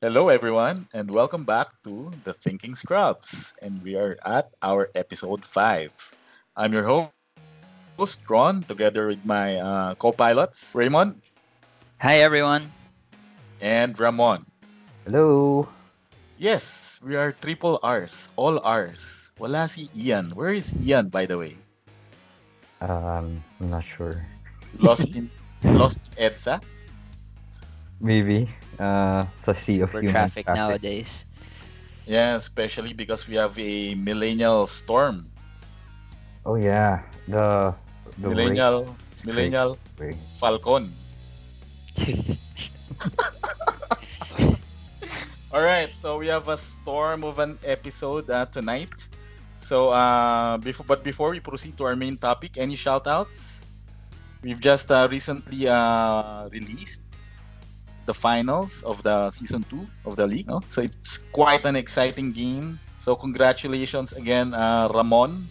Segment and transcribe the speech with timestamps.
[0.00, 3.54] Hello, everyone, and welcome back to the Thinking Scrubs.
[3.62, 5.92] And we are at our episode 5.
[6.56, 7.14] I'm your host,
[8.28, 11.22] Ron, together with my uh, co pilots, Raymond
[12.00, 12.72] Hi everyone.
[13.60, 14.44] and Ramon.
[15.04, 15.68] Hello.
[16.38, 19.30] Yes, we are triple R's, all R's.
[19.38, 20.30] Wala si Ian.
[20.34, 21.56] Where is Ian, by the way?
[22.80, 24.26] Um, I'm not sure.
[24.78, 25.30] Lost in
[25.64, 26.62] Lost in EDSA?
[28.00, 28.48] Maybe.
[28.78, 31.24] Uh, sa sea of human traffic nowadays.
[32.06, 35.30] Yeah, especially because we have a millennial storm.
[36.42, 37.74] Oh yeah, the
[38.18, 40.90] the millennial, millennial Wait, Falcon.
[45.52, 48.88] All right, so we have a storm of an episode uh, tonight.
[49.60, 53.51] So, uh, before but before we proceed to our main topic, any shout outs?
[54.42, 57.02] We've just uh, recently uh, released
[58.06, 60.48] the finals of the season two of the league.
[60.48, 60.60] No?
[60.68, 62.80] So it's quite an exciting game.
[62.98, 65.46] So congratulations again, uh, Ramon,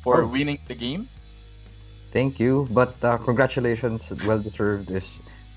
[0.00, 0.26] for Oh.
[0.26, 1.08] winning the game.
[2.12, 5.04] Thank you, but uh, congratulations, well deserved is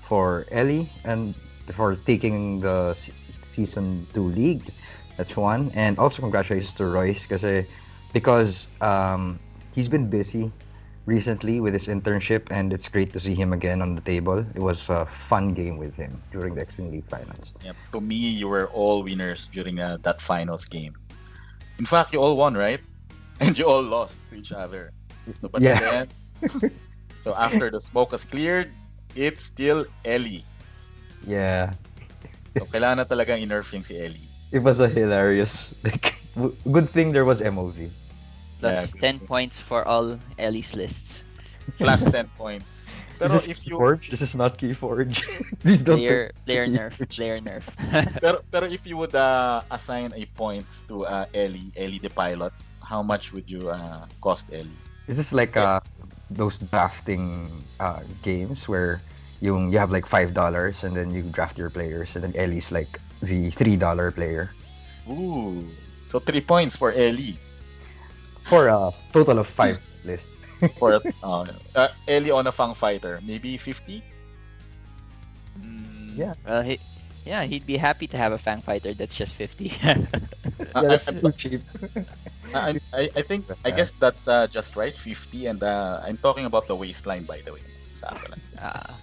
[0.04, 1.34] for Ellie and
[1.72, 2.96] for taking the
[3.46, 4.66] season two league.
[5.16, 7.64] That's one, and also congratulations to Royce kasi
[8.12, 9.38] because um,
[9.74, 10.50] he's been busy
[11.10, 14.46] recently with his internship, and it's great to see him again on the table.
[14.54, 17.50] It was a fun game with him during the X-Wing League finals.
[17.66, 17.74] Yep.
[17.92, 20.94] To me, you were all winners during uh, that finals game.
[21.82, 22.78] In fact, you all won, right?
[23.42, 24.92] And you all lost to each other.
[25.40, 26.06] So, but Yeah.
[26.06, 26.12] end,
[27.24, 28.70] so after the smoke has cleared,
[29.16, 30.44] it's still Ellie.
[31.26, 31.72] Yeah,
[32.60, 34.28] So, kailangan na talagang i-nerf si Ellie.
[34.52, 35.72] it was a hilarious.
[35.82, 36.20] Like,
[36.68, 37.88] good thing there was MOV.
[38.60, 41.24] That's Yeah, 10 points for all Ellie's lists.
[41.78, 42.90] Plus 10 points.
[43.18, 44.10] Pero is this if you Keyforge?
[44.10, 45.20] This is not Keyforge.
[45.62, 45.98] Please don't.
[45.98, 47.16] Player, think player it's nerf, Keyforge.
[47.16, 47.64] player nerf.
[48.20, 52.52] pero, pero if you would uh, assign a points to uh, Ellie, Ellie the pilot,
[52.82, 54.80] how much would you uh, cost Ellie?
[55.06, 55.80] Is this like uh,
[56.30, 59.00] those drafting uh, games where
[59.40, 62.70] yung you have like five dollars and then you draft your players and then Ellie's
[62.70, 64.52] like the three dollar player
[65.08, 65.64] Ooh.
[66.06, 67.38] So 3 points for Ellie.
[68.44, 70.28] For a total of five list.
[70.78, 73.20] For uh, uh, Ellie on a Fang Fighter.
[73.24, 74.02] Maybe 50?
[75.58, 76.34] Mm, Yeah.
[76.46, 76.78] well, he,
[77.24, 79.72] yeah, he'd be happy to have a Fang Fighter that's just 50.
[80.70, 81.62] Uh, Yeah, I, that's I'm- too cheap.
[82.54, 86.46] I, I, I think I guess that's uh, just right 50 and uh, I'm talking
[86.46, 87.62] about the waistline by the way
[87.94, 88.38] Sa akin.
[88.58, 88.94] Ah.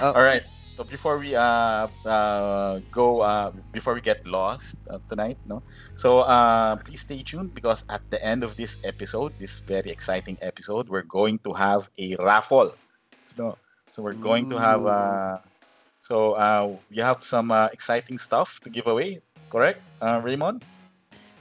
[0.00, 0.42] oh, all right
[0.78, 5.64] so before we uh, uh, go uh, before we get lost uh, tonight no?
[5.96, 10.38] So uh, please stay tuned because at the end of this episode this very exciting
[10.40, 12.74] episode we're going to have a raffle
[13.36, 13.58] no?
[13.90, 15.38] So we're going to have uh,
[16.00, 20.64] so uh, we have some exciting stuff to give away correct Raymond?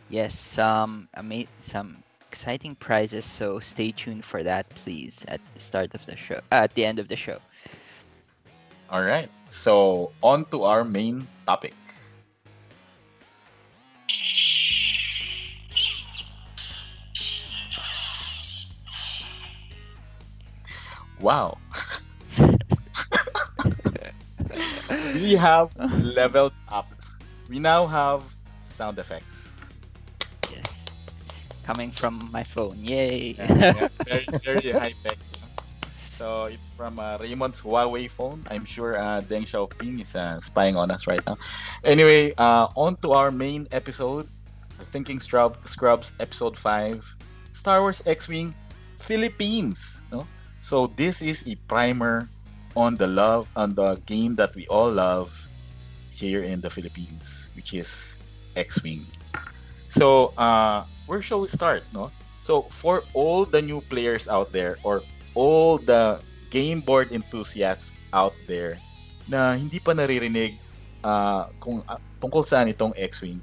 [0.09, 5.93] Yes, some ama- some exciting prizes, so stay tuned for that, please, at the start
[5.95, 7.39] of the show, at the end of the show.
[8.89, 9.29] All right.
[9.49, 11.73] So on to our main topic.
[21.19, 21.57] Wow.
[25.13, 26.87] we have leveled up.
[27.49, 28.23] We now have
[28.65, 29.51] sound effects.
[30.51, 30.85] Yes,
[31.63, 32.83] coming from my phone.
[32.83, 33.35] Yay!
[33.37, 35.17] Yeah, very, very high tech.
[36.17, 38.41] So it's from uh, Raymond's Huawei phone.
[38.49, 41.37] I'm sure uh, Deng Xiaoping is uh, spying on us right now.
[41.83, 44.27] Anyway, uh, on to our main episode,
[44.79, 47.05] the Thinking Scrub, Scrubs episode 5,
[47.53, 48.55] Star Wars X-Wing
[48.97, 50.01] Philippines.
[50.11, 50.25] No?
[50.61, 52.27] So this is a primer
[52.75, 55.29] on the love, on the game that we all love
[56.13, 58.17] here in the Philippines, which is
[58.55, 59.05] X-Wing.
[59.89, 61.83] So uh, where shall we start?
[61.93, 62.09] No?
[62.41, 65.03] So for all the new players out there or
[65.37, 66.17] all the
[66.49, 68.81] game board enthusiasts out there
[69.29, 70.57] na hindi pa naririnig
[71.05, 73.37] uh, kung uh, tungkol saan itong X-Wing,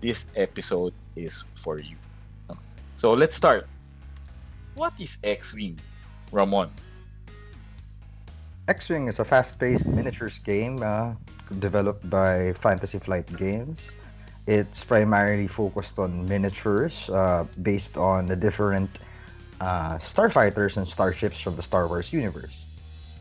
[0.00, 2.00] this episode is for you.
[2.96, 3.68] So let's start.
[4.72, 5.76] What is X-Wing,
[6.32, 6.72] Ramon?
[8.66, 11.12] X-Wing is a fast-paced miniatures game uh,
[11.60, 13.92] developed by Fantasy Flight Games.
[14.46, 18.88] It's primarily focused on miniatures uh, based on the different
[19.60, 22.54] uh, starfighters and starships from the Star Wars universe.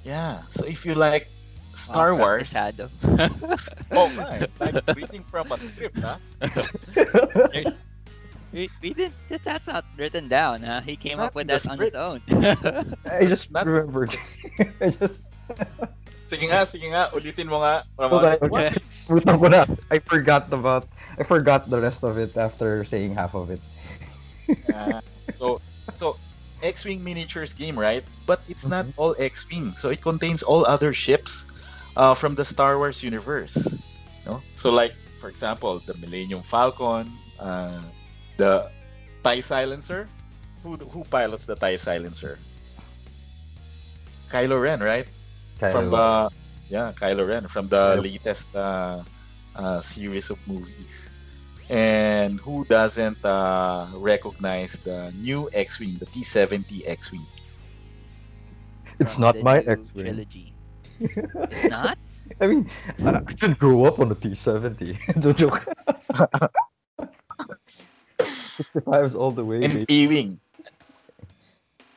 [0.03, 0.41] Yeah.
[0.51, 1.27] So if you like
[1.75, 2.89] Star Wow, Wars, Practicado.
[3.91, 6.17] oh right, like reading from a script, huh?
[8.53, 9.15] We, we didn't.
[9.43, 10.81] That's not written down, huh?
[10.81, 12.21] He came Not up with in the that on his own.
[13.09, 14.15] I just Not- remembered.
[14.79, 15.25] I just
[16.29, 17.83] Sige nga, sige nga, ulitin mo nga.
[17.97, 18.49] Okay, Ramon.
[18.49, 18.77] What okay.
[18.77, 19.65] is- ko na.
[19.89, 20.85] I forgot about
[21.17, 23.61] I forgot the rest of it after saying half of it.
[24.73, 25.01] Ah,
[25.33, 25.61] so,
[25.97, 26.17] so
[26.61, 28.03] X-wing miniatures game, right?
[28.25, 29.73] But it's not all X-wing.
[29.75, 31.45] So it contains all other ships
[31.95, 33.55] uh, from the Star Wars universe.
[34.25, 34.41] No?
[34.55, 37.81] So like, for example, the Millennium Falcon, uh,
[38.37, 38.69] the
[39.23, 40.09] TIE Silencer.
[40.63, 42.39] Who who pilots the TIE Silencer?
[44.29, 45.07] Kylo Ren, right?
[45.67, 45.89] From Kylo.
[45.89, 46.29] the
[46.69, 48.03] yeah, Kylo Ren from the Yep.
[48.03, 49.03] latest uh,
[49.55, 51.02] uh, series of movies.
[51.69, 57.25] And who doesn't uh, recognize the new X-wing, the T-70 X-wing?
[58.99, 60.05] it's from not my X-wing.
[60.05, 60.53] trilogy.
[61.51, 61.97] It's not.
[62.39, 62.69] I mean,
[63.03, 64.95] I I didn't grow up on the T70.
[65.19, 65.65] Don't joke.
[68.23, 69.63] 65 is all the way.
[69.63, 69.93] And baby.
[69.93, 70.39] E-wing.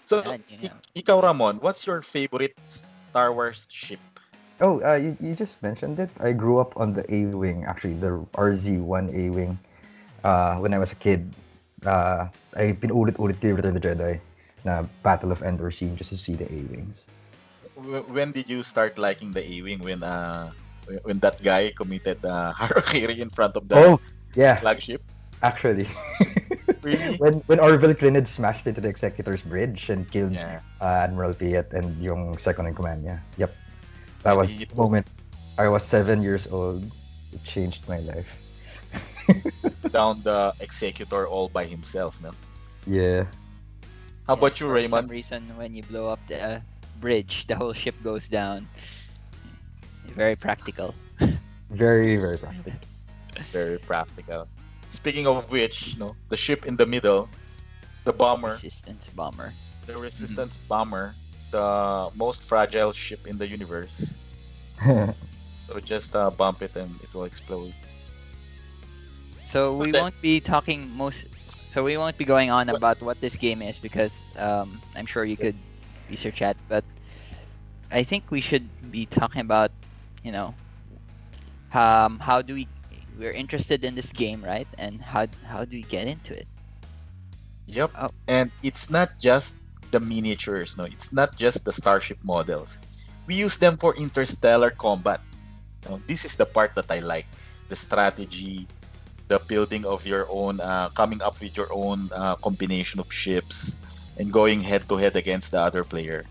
[0.06, 0.78] So, Yan, yun ik- yan.
[0.94, 4.00] ikaw Ramon, what's your favorite Star Wars ship?
[4.61, 6.08] Oh, uh, you, you just mentioned it.
[6.20, 9.58] I grew up on the A wing, actually, the RZ1 A wing.
[10.25, 11.29] Uh, when I was a kid,
[11.85, 14.19] uh, I pinulit-ulit ko yung Return of the Jedi
[14.64, 16.97] na Battle of Endor scene just to see the A wings.
[18.08, 19.81] When did you start liking the A wing?
[19.85, 20.50] When uh,
[20.88, 24.00] when- when that guy committed uh, harakiri in front of the Oh,
[24.35, 25.02] yeah, flagship?
[25.43, 25.85] actually.
[26.87, 27.19] Really?
[27.19, 30.62] when when Arvel Crynyd smashed into the Executor's Bridge and killed Yeah.
[30.79, 33.19] uh, Admiral Piet and yung second in command yeah.
[33.43, 33.50] Yep.
[34.26, 35.06] That was the moment
[35.58, 36.90] I was seven years old.
[37.32, 38.28] It changed my life.
[39.93, 42.34] Down the executor all by himself, no?
[42.87, 43.26] Yeah.
[44.26, 45.08] How Yes, about you, for Raymond?
[45.08, 46.61] some reason, when you blow up the uh,
[47.00, 48.69] bridge, the whole ship goes down.
[50.14, 50.94] Very practical.
[51.70, 52.81] Very, very practical.
[53.52, 54.49] Very practical.
[54.90, 57.28] Speaking of which, no, the ship in the middle,
[58.05, 59.52] the bomber, Resistance bomber.
[59.87, 61.14] the resistance bomber,
[61.50, 64.16] the most fragile ship in the universe.
[65.69, 67.75] So just uh, bump it and it will explode.
[69.44, 70.00] So we Okay.
[70.00, 71.26] won't be talking most.
[71.69, 75.25] So we won't be going on about what this game is because um, I'm sure
[75.25, 75.56] you could
[76.08, 76.56] research that.
[76.69, 76.84] But
[77.90, 79.72] I think we should be talking about,
[80.22, 80.56] you know,
[81.72, 82.69] um, how do we?
[83.16, 84.69] We're interested in this game, right?
[84.78, 86.49] And how how do we get into it?
[87.66, 87.92] Yep.
[87.96, 88.10] Oh.
[88.26, 89.56] And it's not just
[89.91, 90.85] the miniatures, no.
[90.85, 92.79] It's not just the starship models.
[93.27, 95.21] We use them for interstellar combat.
[96.06, 97.27] This is the part that I like.
[97.69, 98.67] The strategy,
[99.29, 103.75] the building of your own, uh, coming up with your own uh, combination of ships,
[104.19, 106.25] and going head to head against the other player.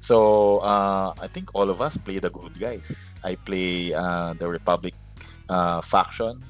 [0.00, 2.88] So uh, I think all of us play the good guys.
[3.22, 4.94] I play uh, the Republic
[5.48, 6.42] uh, faction.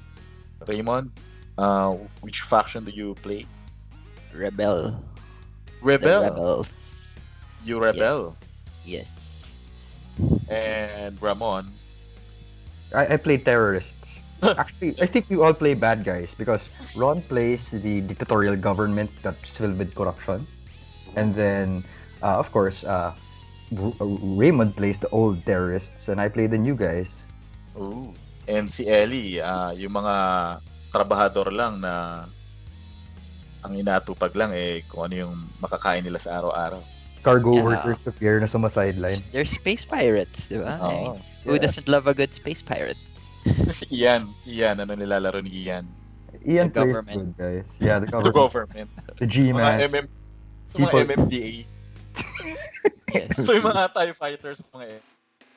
[0.68, 1.10] Raymond,
[1.58, 3.46] uh, which faction do you play?
[4.32, 5.02] Rebel.
[5.80, 6.22] The Rebel.
[6.22, 6.68] rebels.
[7.64, 8.36] You rebel.
[8.84, 9.08] Yes.
[10.48, 11.72] And Ramon.
[12.94, 13.94] I, I play terrorists.
[14.42, 19.50] Actually, I think we all play bad guys because Ron plays the dictatorial government that's
[19.50, 20.46] filled with corruption.
[21.16, 21.84] And then,
[22.22, 23.12] uh, of course, uh,
[23.76, 27.24] uh, Raymond plays the old terrorists and I play the new guys.
[27.76, 28.12] Ooh.
[28.48, 30.14] And si Ellie, uh, yung mga
[30.90, 32.24] trabahador lang na
[33.60, 36.80] ang inatupag lang eh kung ano yung makakain nila sa araw-araw.
[37.20, 37.64] Cargo Yeah.
[37.64, 39.20] workers appear na sa sideline.
[39.28, 40.74] They're space pirates, di ba?
[40.74, 41.20] I mean, Oo.
[41.44, 41.64] Who Yeah.
[41.64, 42.96] doesn't love a good space pirate?
[43.70, 45.84] si Ian, si Ian, ano nilalaro ni Ian?
[46.40, 47.16] Ian The plays government.
[47.16, 47.68] good guys.
[47.84, 48.88] Yeah, the The government.
[48.88, 48.90] government.
[49.20, 49.74] The Mga G-Man.
[49.90, 50.06] MM,
[50.72, 51.52] mga MMDA.
[53.10, 53.42] Yes.
[53.42, 55.02] So yung mga TIE fighters, mga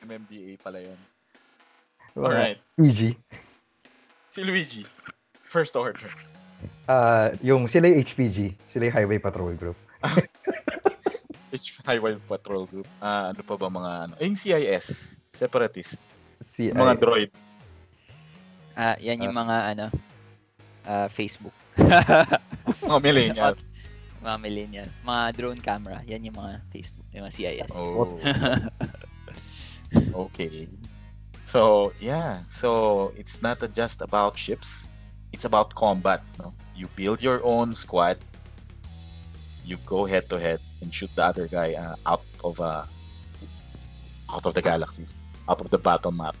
[0.02, 0.98] MMDA pala yun.
[2.14, 2.58] Alright.
[2.76, 3.16] PG.
[4.28, 4.84] Si Luigi.
[5.44, 6.10] First order.
[6.84, 8.52] Uh, yung sila yung HPG.
[8.68, 9.78] Sila yung Highway Patrol Group.
[11.52, 12.88] H Highway Patrol Group.
[13.00, 14.14] Ah, ano pa ba mga ano?
[14.20, 15.16] Yung CIS.
[15.32, 15.96] Separatist.
[16.54, 17.30] Si, Yung mga droid.
[18.76, 19.86] Ah, yan yung mga ano,
[20.84, 21.54] ah, Facebook.
[22.84, 23.60] Mga millennials.
[24.24, 24.88] mga millennial.
[25.04, 25.98] Mga drone camera.
[26.08, 27.04] Yan yung mga Facebook.
[27.12, 27.70] Yung mga CIS.
[27.76, 28.16] Oh.
[30.28, 30.68] okay.
[31.44, 32.40] So, yeah.
[32.48, 34.88] So, it's not just about ships.
[35.32, 36.54] It's about combat, no?
[36.74, 38.18] You build your own squad.
[39.64, 42.84] You go head to head and shoot the other guy uh, out of uh,
[44.30, 45.06] out of the galaxy,
[45.48, 46.36] out of the battle map.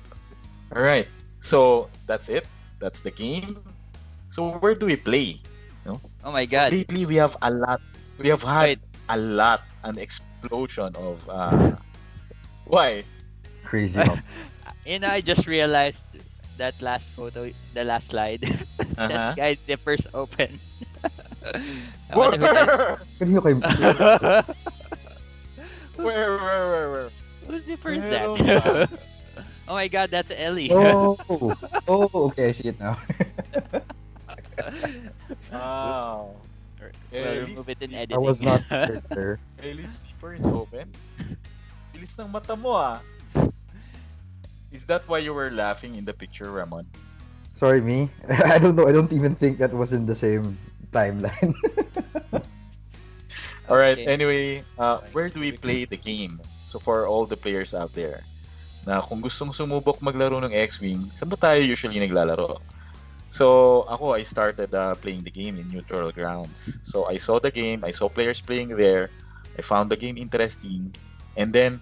[0.74, 1.08] All right.
[1.40, 2.46] So, that's it.
[2.80, 3.58] That's the game.
[4.30, 5.40] So, where do we play?
[5.86, 6.72] oh my god.
[6.72, 7.80] Lately, we have a lot.
[8.18, 9.08] We have had Wait.
[9.08, 11.28] a lot, an explosion of.
[11.28, 11.76] Uh,
[12.64, 13.04] why?
[13.64, 14.02] Crazy.
[14.86, 16.00] and I just realized
[16.56, 18.42] that last photo, the last slide.
[18.94, 19.08] Uh-huh.
[19.08, 20.54] that guy's zippers open.
[21.42, 23.58] I wonder who that- Kanino kayo?
[25.98, 27.08] where, where, where, where?
[27.50, 28.24] Whose zipper is that?
[29.68, 30.70] oh my god, that's Ellie.
[30.70, 31.18] oh,
[31.88, 32.98] oh, okay, I see it now.
[35.50, 36.36] Wow.
[37.10, 38.16] We'll remove it in editing.
[38.16, 39.38] I was not there.
[39.62, 40.90] Ellie's zipper is open.
[41.94, 42.98] Bilis ng mata mo ah.
[44.74, 46.82] Is that why you were laughing in the picture, Ramon?
[47.54, 48.10] Sorry, me.
[48.50, 48.90] I don't know.
[48.90, 50.58] I don't even think that was in the same
[50.90, 51.54] timeline.
[53.70, 53.94] All right.
[53.94, 54.10] Okay.
[54.10, 56.42] Anyway, uh, where do we play the game?
[56.66, 58.26] So for all the players out there,
[58.82, 62.58] na kung gustong sumubok maglaro ng X-Wing, saan ba tayo usually naglalaro?
[63.30, 66.82] So ako, I started uh, playing the game in neutral grounds.
[66.82, 69.06] So I saw the game, I saw players playing there,
[69.54, 70.90] I found the game interesting,
[71.38, 71.78] and then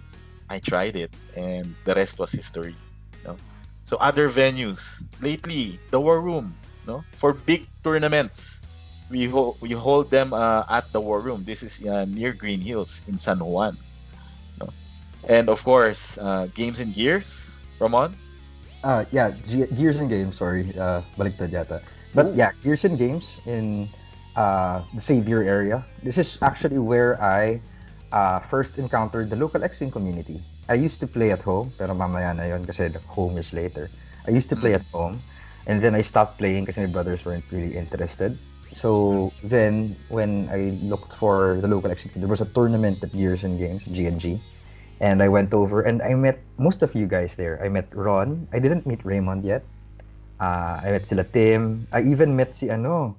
[0.53, 2.77] I tried it, and the rest was history.
[3.25, 3.37] No?
[3.83, 6.55] So other venues, lately, the War Room,
[6.85, 8.61] no, for big tournaments,
[9.09, 11.43] we ho- we hold them uh, at the War Room.
[11.45, 13.77] This is uh, near Green Hills in San Juan.
[14.61, 14.69] No?
[15.27, 17.33] And of course, uh, Games and Gears,
[17.79, 18.15] Ramon.
[18.83, 20.69] Ah, yeah, Ge- Gears and Games, sorry.
[20.77, 21.81] Uh, baliktad yata.
[22.13, 23.89] But yeah, Gears and Games in
[24.35, 25.85] uh, the Xavier area.
[26.03, 27.61] This is actually where I
[28.13, 30.39] uh, first encountered the local X-Wing community.
[30.69, 33.89] I used to play at home, pero mamaya na yon kasi home is later.
[34.27, 34.79] I used to play Mm.
[34.79, 35.19] at home,
[35.67, 38.37] and then I stopped playing kasi my brothers weren't really interested.
[38.71, 43.43] So then, when I looked for the local X-Wing, there was a tournament at Gears
[43.43, 44.39] and Games, G&G.
[45.01, 47.59] And I went over and I met most of you guys there.
[47.61, 48.47] I met Ron.
[48.53, 49.65] I didn't meet Raymond yet.
[50.39, 51.85] Uh, I met sila Tim.
[51.91, 53.17] I even met si ano,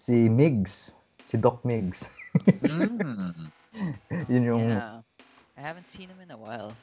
[0.00, 0.96] si Migs,
[1.28, 2.06] si Doc Migs.
[2.62, 3.50] Mm.
[4.28, 4.80] Yun yung, yeah.
[4.80, 4.94] Yeah.
[5.56, 6.76] I haven't seen him in a while.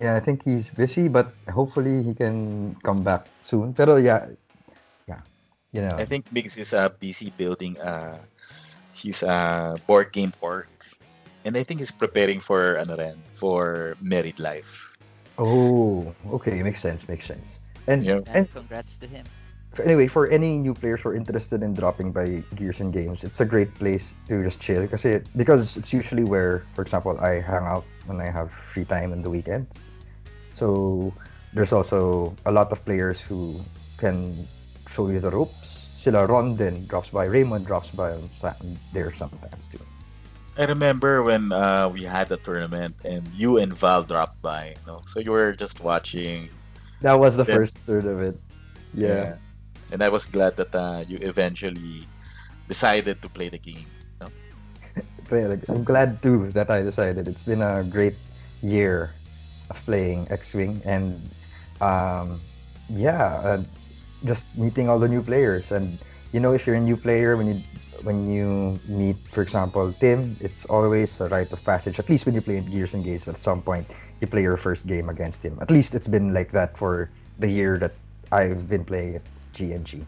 [0.00, 3.72] Yeah, I think he's busy, but hopefully he can come back soon.
[3.72, 4.28] Pero yeah,
[5.08, 5.20] yeah,
[5.72, 5.96] you know.
[5.96, 8.18] I think Biggs is uh, busy building uh,
[8.92, 10.66] his uh, board game org.
[11.44, 14.96] And I think he's preparing for ano rin, for married life.
[15.38, 17.44] Oh, okay, makes sense, makes sense.
[17.88, 18.24] And Yeah.
[18.28, 19.26] and And congrats to him.
[19.80, 23.40] Anyway, for any new players who are interested in dropping by Gears and Games, it's
[23.40, 27.64] a great place to just chill kasi because it's usually where, for example, I hang
[27.64, 29.84] out when I have free time on the weekends.
[30.52, 31.12] So
[31.54, 33.60] there's also a lot of players who
[33.96, 34.46] can
[34.88, 35.88] show you the ropes.
[35.96, 38.18] Sila Ron din drops by, Raymond drops by
[38.92, 39.78] there sometimes too.
[40.58, 44.74] I remember when uh, we had a tournament and you and Val dropped by.
[44.86, 45.00] No?
[45.06, 46.50] So you were just watching.
[47.00, 48.36] That was the Then- first third of it.
[48.92, 49.36] Yeah.
[49.92, 52.08] And I was glad that uh, you eventually
[52.66, 53.84] decided to play the game.
[55.68, 57.28] I'm glad too that I decided.
[57.28, 58.16] It's been a great
[58.62, 59.12] year
[59.68, 61.20] of playing X-Wing and
[61.80, 62.40] um,
[62.88, 63.62] yeah, uh,
[64.24, 65.72] just meeting all the new players.
[65.72, 65.98] And
[66.32, 67.60] you know, if you're a new player, when you
[68.02, 71.98] when you meet, for example, Tim, it's always a rite of passage.
[71.98, 73.86] At least when you play Gears and Games, at some point
[74.20, 75.58] you play your first game against him.
[75.60, 77.92] At least it's been like that for the year that
[78.32, 79.22] I've been playing at
[79.54, 80.04] GNG.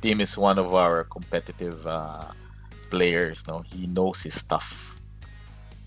[0.00, 2.30] Tim is one of our competitive uh,
[2.90, 3.46] players.
[3.46, 4.96] No, he knows his stuff.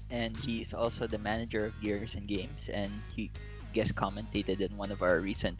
[0.09, 3.31] And he's also the manager of Gears and Games, and he
[3.73, 5.57] guest commentated in one of our recent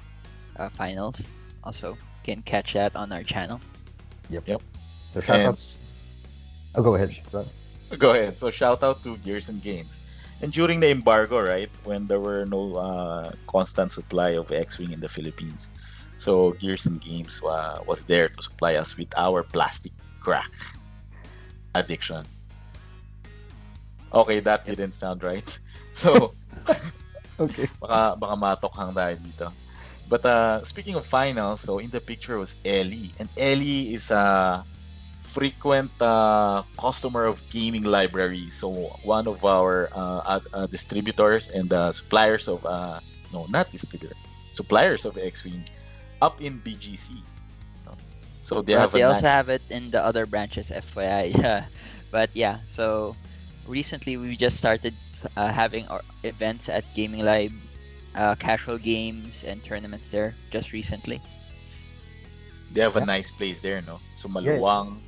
[0.58, 1.22] uh, finals.
[1.63, 3.62] Also, can catch that on our channel.
[4.29, 4.48] Yep.
[4.48, 4.62] Yep.
[5.13, 5.79] So shout And out.
[6.75, 7.15] Oh, go ahead.
[7.31, 7.46] Ron.
[7.98, 8.38] Go ahead.
[8.38, 9.98] So shout out to Gears and Games.
[10.41, 15.00] And during the embargo, right, when there were no uh, constant supply of X-wing in
[15.00, 15.70] the Philippines,
[16.22, 20.54] so Gears and Games uh, was there to supply us with our plastic crack
[21.74, 22.30] addiction.
[24.13, 25.50] Okay, that didn't sound right.
[25.94, 26.32] So
[27.42, 27.66] Okay.
[27.82, 29.48] baka baka matokhang tayo dito.
[30.06, 34.62] But uh, speaking of finals, so in the picture was Ellie, and Ellie is a
[35.24, 38.51] frequent uh, customer of Gaming Library.
[38.51, 43.00] So one of our uh, uh, distributors and uh, suppliers of uh,
[43.32, 44.13] no, not distributor,
[44.51, 45.63] suppliers of X-wing
[46.22, 47.24] up in BGC.
[48.44, 51.32] So they have they a also have it in the other branches, FYI.
[51.38, 51.66] Yeah.
[52.12, 53.16] But yeah, so
[53.68, 54.94] recently we just started
[55.38, 57.54] uh, having our events at Gaming Live,
[58.16, 61.22] uh, casual games and tournaments there just recently.
[62.72, 64.00] they have a nice place there, no?
[64.16, 65.01] So maluwang,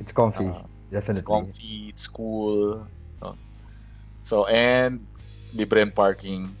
[0.00, 0.46] It's comfy.
[0.46, 1.20] uh, Definitely.
[1.20, 2.88] It's comfy, it's cool.
[3.22, 3.36] no?
[4.22, 5.06] So, and
[5.54, 6.56] libre and parking.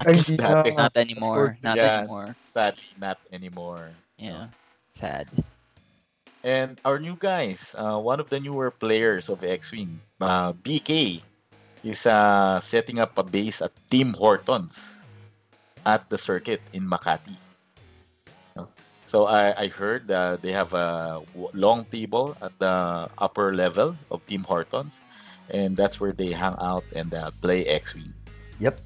[0.00, 0.88] At Ay, least hindi dati, na.
[0.88, 1.58] Not anymore.
[1.62, 1.98] Not Yeah.
[2.04, 2.32] anymore.
[2.40, 3.92] sadly, not anymore.
[4.16, 4.48] Yeah.
[4.96, 5.28] Sad.
[6.42, 11.20] And our new guys, uh, one of the newer players of X-Wing, uh, BK,
[11.84, 14.96] is uh, setting up a base at Tim Hortons
[15.84, 17.36] at the circuit in Makati.
[19.10, 21.20] So I, I heard that they have a
[21.52, 25.00] long table at the upper level of Tim Hortons,
[25.50, 28.14] and that's where they hang out and uh, play X-Wing.
[28.60, 28.78] Yep.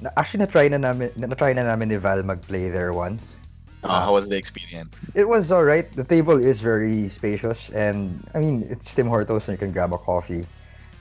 [0.00, 3.40] Na- Actually, na-try na namin, na-try na namin ni Val mag-play there once.
[3.82, 5.12] Uh, how was the experience?
[5.14, 5.90] It was alright.
[5.94, 9.92] The table is very spacious, and I mean, it's Tim Hortons, and you can grab
[9.92, 10.44] a coffee.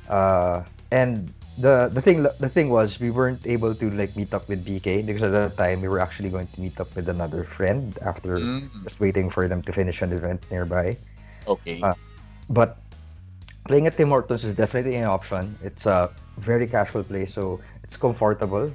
[0.08, 4.48] Uh, and the the thing the thing was, we weren't able to like meet up
[4.50, 7.44] with BK because at that time we were actually going to meet up with another
[7.44, 10.98] friend after Mm, just waiting for them to finish an event nearby.
[11.48, 11.82] okay.
[11.82, 11.96] Uh,
[12.50, 12.78] But
[13.68, 15.58] playing at Tim Hortons is definitely an option.
[15.62, 18.72] It's a very casual place, so it's comfortable.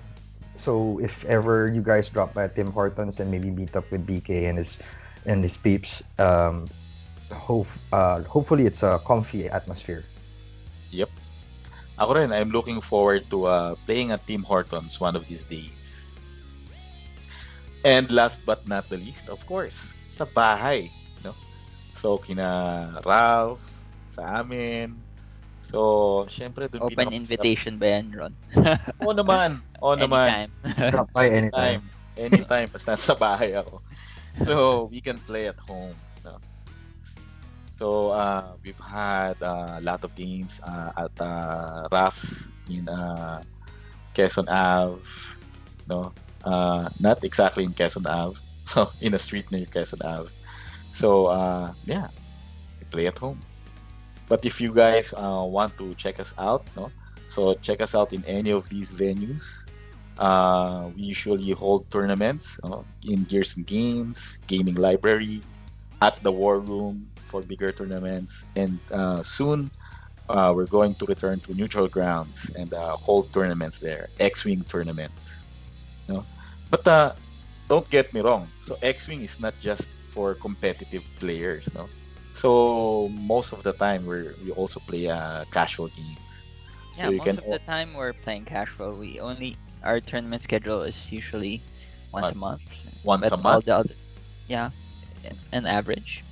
[0.61, 4.49] So if ever you guys drop by Tim Hortons and maybe meet up with BK
[4.49, 4.76] and his
[5.25, 6.69] and his peeps, um,
[7.33, 10.05] hope uh, hopefully it's a comfy atmosphere.
[12.00, 16.17] Ako rin, I'm looking forward to uh, playing at Tim Hortons one of these days.
[17.85, 20.88] And last but not the least, of course, sa bahay.
[21.21, 21.37] No?
[22.00, 23.61] So, kina Ralph,
[24.17, 24.97] sa amin.
[25.70, 28.34] So, syempre, dun Open pinakamasarap- invitation ba yan, Ron?
[29.06, 29.62] Oo naman.
[29.78, 30.50] Oo naman.
[30.50, 30.50] Anytime.
[30.92, 31.78] Drop by anytime.
[32.18, 32.42] Anytime.
[32.42, 32.68] Anytime.
[32.74, 33.78] Basta sa bahay ako.
[34.42, 34.54] So,
[34.90, 35.94] we can play at home.
[36.26, 36.42] No?
[37.78, 43.38] So, uh, we've had uh, a lot of games uh, at uh, RAFs in uh,
[44.10, 44.98] Quezon Ave.
[45.86, 46.10] No?
[46.42, 48.34] Uh, not exactly in Quezon Ave.
[48.66, 50.30] So, in a street near Quezon Ave.
[50.94, 52.10] So, uh, yeah.
[52.82, 53.38] We play at home.
[54.30, 56.88] But if you guys uh, want to check us out, no?
[57.28, 59.42] So, check us out in any of these venues.
[60.18, 62.58] Uh, we usually hold tournaments
[63.02, 65.42] in Gears and Games, Gaming Library,
[66.02, 69.70] at the War Room for bigger tournaments, and uh, soon
[70.28, 75.40] uh, we're going to return to neutral grounds and uh, hold tournaments there, X-wing tournaments.
[76.08, 76.25] No,
[76.70, 77.12] but uh,
[77.68, 78.49] don't get me wrong.
[78.66, 81.72] So X-wing is not just for competitive players.
[81.75, 81.88] No,
[82.40, 86.18] so most of the time we we also play uh, casual games.
[86.97, 88.97] Yeah, so you most can of the time we're playing casual.
[88.97, 91.61] We only our tournament schedule is usually
[92.12, 92.62] once a month.
[93.05, 93.64] once but a month.
[93.66, 93.94] the other,
[94.48, 94.70] yeah,
[95.53, 96.24] an average.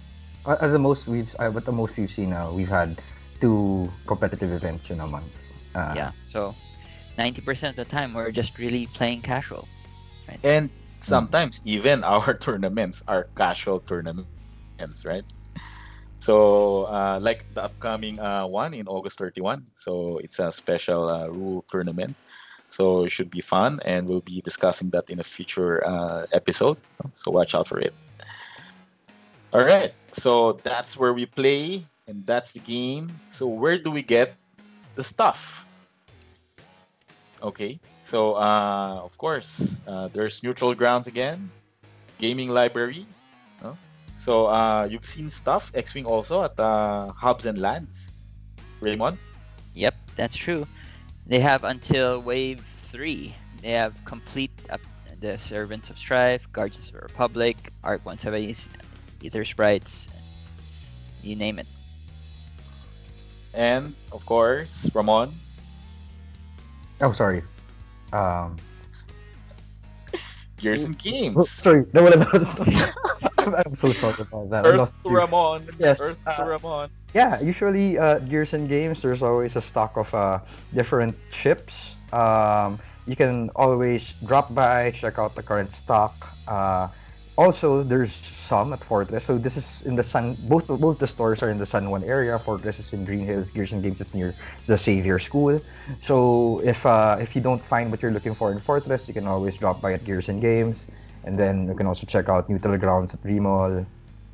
[0.46, 3.00] At at the most we've uh, what the most we've seen now, we've had
[3.40, 5.32] two competitive events in a month.
[5.74, 6.54] Uh, yeah, so
[7.16, 9.68] ninety percent of the time we're just really playing casual.
[10.42, 15.24] And sometimes even our tournaments are casual tournaments, right?
[16.20, 19.66] So, uh, like the upcoming uh, one in August 31.
[19.76, 22.16] So, it's a special uh, rule tournament.
[22.68, 26.76] So, it should be fun, and we'll be discussing that in a future uh, episode.
[27.14, 27.94] So, watch out for it.
[29.52, 29.94] All right.
[30.12, 33.10] So, that's where we play, and that's the game.
[33.30, 34.34] So, where do we get
[34.96, 35.64] the stuff?
[37.42, 37.78] Okay.
[38.04, 41.50] So, uh, of course, uh, there's neutral grounds again,
[42.18, 43.06] gaming library.
[44.28, 44.46] No?
[44.46, 48.12] So, uh, you've seen stuff X-wing also at uh, Hobbes and Landes.
[48.80, 49.18] Raymond.
[49.74, 50.66] Yep, that's true.
[51.26, 53.34] They have until wave three.
[53.62, 54.80] They have complete up
[55.20, 58.56] the Servants of Strife, Guardians of the Republic, Arc 170,
[59.24, 60.08] Aethersprites,
[61.22, 61.66] you name it.
[63.54, 65.32] and of course Ramon.
[67.00, 67.42] Oh, sorry.
[68.12, 68.56] Um,
[70.58, 71.50] Gears and oh, Games.
[71.50, 71.84] sorry.
[71.92, 73.27] No, wala I'm,
[73.66, 74.66] I'm so sorry about that.
[74.66, 75.08] Earth to.
[75.08, 75.68] Ramon.
[75.78, 76.90] Yes, Earth to uh, Ramon.
[77.14, 80.40] Yeah, usually uh, Gears and Games, there's always a stock of uh,
[80.74, 81.94] different ships.
[82.12, 86.14] Um, you can always drop by, check out the current stock.
[86.46, 86.88] Uh,
[87.38, 89.24] also, there's some at Fortress.
[89.24, 90.36] So this is in the Sun.
[90.48, 92.36] Both both the stores are in the Sun One area.
[92.38, 93.52] Fortress is in Green Hills.
[93.52, 94.34] Gears and Games is near
[94.66, 95.60] the Xavier School.
[96.02, 99.28] So if uh, if you don't find what you're looking for in Fortress, you can
[99.28, 100.88] always drop by at Gears and Games.
[101.28, 103.84] And then you can also check out Neutral Grounds at Remall.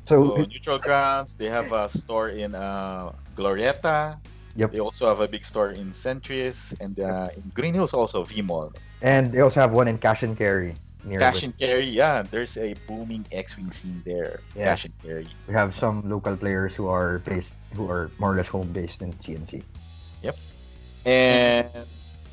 [0.07, 1.33] So, So neutral grounds.
[1.35, 4.15] They have a store in uh, Glorieta.
[4.55, 4.71] Yep.
[4.71, 8.39] They also have a big store in Centris and uh, in Green Hills also V
[8.41, 8.71] Mall.
[9.01, 10.71] and they also have one in Cash and Carry.
[11.03, 12.23] Near Cash and carry, yeah.
[12.23, 14.39] There's a booming X-wing scene there.
[14.55, 14.73] Yeah.
[14.73, 15.27] Cash and carry.
[15.47, 19.03] we have some local players who are based who are more or less home based
[19.03, 19.61] in CNC.
[20.23, 20.37] Yep.
[21.05, 21.69] And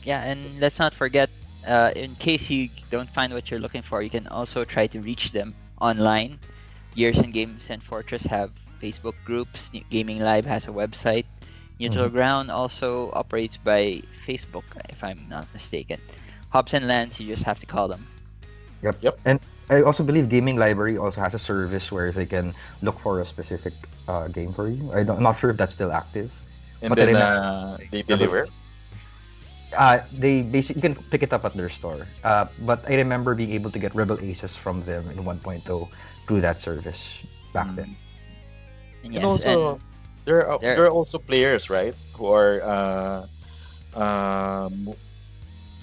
[0.04, 1.28] Yeah, and let's not forget,
[1.66, 5.00] uh, in case you don't find what you're looking for, you can also try to
[5.00, 6.38] reach them online.
[6.94, 8.50] Gears and Games and Fortress have
[8.82, 9.70] Facebook groups.
[9.90, 11.24] Gaming Live has a website.
[11.78, 15.98] Neutral Ground also operates by Facebook, if I'm not mistaken.
[16.50, 18.06] Hobbes and Landes, you just have to call them.
[18.82, 18.96] Yep.
[19.00, 19.18] Yep.
[19.24, 23.20] And I also believe Gaming Library also has a service where they can look for
[23.20, 23.72] a specific
[24.06, 24.92] uh, game for you.
[24.92, 26.30] I don't, I'm not sure if that's still active.
[26.82, 28.46] and But then then, uh, they deliver.
[29.76, 32.06] Uh, they basically you can pick it up at their store.
[32.24, 35.64] Uh, but I remember being able to get Rebel Aces from them in 1.0
[36.26, 37.00] through that service
[37.52, 37.76] back Mm.
[37.76, 37.90] then.
[39.02, 39.78] And And yes, also,
[40.24, 43.26] there are there- there are also players, right, who are uh,
[43.98, 44.94] um,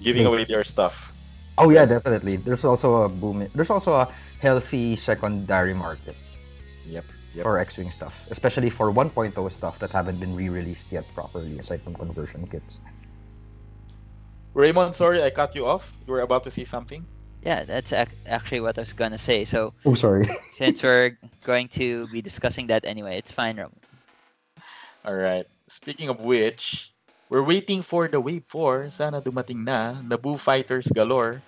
[0.02, 1.12] giving They- away their stuff.
[1.58, 2.38] Oh yeah, definitely.
[2.38, 3.43] There's also a boom.
[3.54, 4.08] There's also a
[4.39, 6.15] healthy secondary market
[6.88, 7.04] Yep.
[7.36, 7.43] Yep.
[7.43, 11.95] for X-wing stuff, especially for 1.0 stuff that haven't been re-released yet properly, aside from
[11.99, 12.80] conversion kits.
[14.54, 15.96] Raymond, sorry, I cut you off.
[16.08, 17.06] You were about to say something.
[17.46, 19.46] yeah, that's ac- actually what I was gonna say.
[19.46, 20.28] So Oh, sorry.
[20.60, 23.72] since we're going to be discussing that anyway, it's fine, Rom.
[25.06, 25.46] All right.
[25.68, 26.92] Speaking of which,
[27.30, 28.90] we're waiting for the Wave 4.
[28.92, 29.96] Sana dumating na.
[30.04, 31.42] Naboo Fighters galore.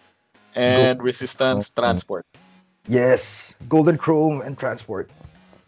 [0.56, 1.82] And Resistance Okay.
[1.84, 2.26] Transport.
[2.88, 5.10] yes, Golden Chrome and Transport.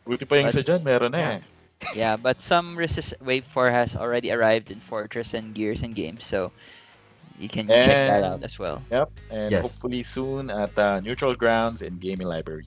[0.07, 1.39] Buti pa yung isa That's- dyan, meron na eh.
[1.95, 6.23] Yeah, but some resist Wave 4 has already arrived in Fortress and Gears and Games,
[6.23, 6.51] so
[7.39, 8.81] you can check that out as well.
[8.91, 9.11] Yep.
[9.31, 9.61] And Yes.
[9.61, 12.65] hopefully soon at uh, Neutral Grounds and Gaming Library.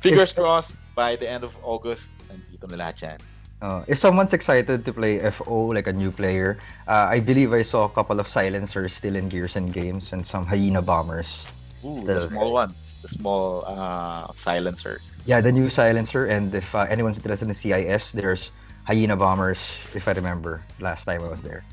[0.00, 2.10] Fingers crossed by the end of August.
[2.30, 3.18] Nandito na lahat yan.
[3.62, 7.62] Uh, if someone's excited to play FO like a new player, uh, I believe I
[7.62, 11.40] saw a couple of silencers still in Gears and Games and some hyena bombers.
[11.80, 12.76] Ooh, the small ones.
[13.00, 15.16] The small uh, silencers.
[15.24, 18.50] Yeah, the new silencer, and if uh, anyone's interested in CIS, there's
[18.84, 19.58] hyena bombers.
[19.94, 21.64] If I remember, last time I was there.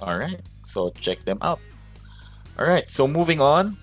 [0.00, 0.40] All right.
[0.64, 1.60] So check them out.
[2.58, 2.88] All right.
[2.90, 3.76] So moving on.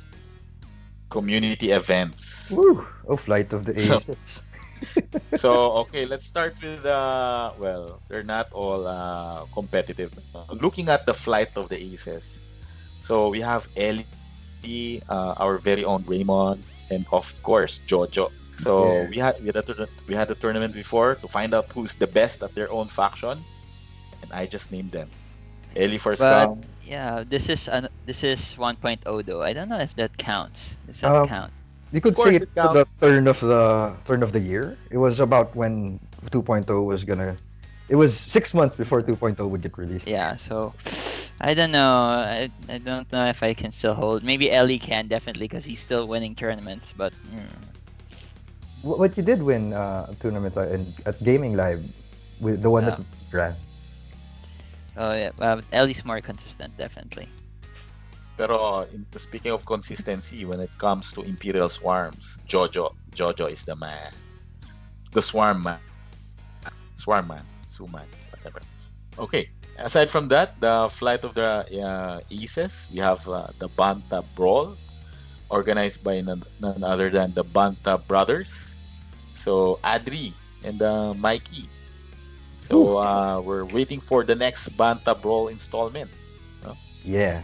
[1.09, 2.51] Community events.
[2.51, 2.85] Woo!
[3.07, 4.41] Oh, Flight of the So- Aces.
[5.35, 5.51] so
[5.83, 10.13] okay, let's start with uh well, they're not all uh competitive.
[10.55, 12.39] Looking at the flight of the aces.
[13.01, 14.07] So we have Ellie,
[15.09, 18.31] uh, our very own Raymond, and of course Jojo.
[18.63, 19.09] So Yeah.
[19.09, 22.07] we had we had, a, we had a tournament before to find out who's the
[22.07, 23.35] best at their own faction,
[24.21, 25.09] and I just named them.
[25.75, 26.63] Ellie for But Scum.
[26.81, 29.41] yeah, this is an, this is 1.0 though.
[29.43, 30.77] I don't know if that counts.
[30.85, 31.53] This doesn't Um, count.
[31.91, 34.77] You could course say it it's the turn of the turn of the year.
[34.91, 35.99] It was about when
[36.31, 37.37] 2.0 was gonna.
[37.89, 40.05] It was six months before 2.0 would get released.
[40.05, 40.73] Yeah, so
[41.39, 41.91] I don't know.
[41.93, 44.23] I, I don't know if I can still hold.
[44.23, 46.93] Maybe Ellie can definitely because he's still winning tournaments.
[46.95, 47.47] But mm,
[48.81, 51.83] Wh- What you did win uh, a tournament uh, in, at Gaming Live
[52.39, 52.99] with the one that
[53.31, 53.55] ran.
[54.99, 57.27] Oh yeah, uh, Ellie's more consistent definitely.
[58.39, 63.75] Pero in, speaking of consistency, when it comes to Imperial Swarms, Jojo, Jojo is the
[63.75, 64.15] man.
[65.11, 65.83] The Swarm man.
[66.95, 67.43] Swarm man.
[67.67, 68.07] Suman.
[68.31, 68.61] Whatever.
[69.19, 69.49] Okay.
[69.79, 74.75] Aside from that, the flight of the uh, Aces, we have uh, the Banta Brawl,
[75.49, 78.75] organized by none, none other than the Banta brothers.
[79.35, 80.31] So Adri
[80.63, 81.67] and uh, Mikey.
[82.69, 86.09] So uh, we're waiting for the next Banta Brawl installment.
[87.03, 87.41] Yeah.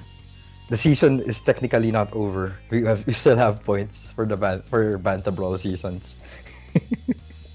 [0.69, 2.57] The season is technically not over.
[2.69, 6.17] We have we still have points for the ban- for Banta Brawl seasons.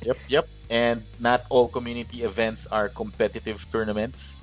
[0.03, 0.49] Yep, yep.
[0.71, 4.37] And not all community events are competitive tournaments.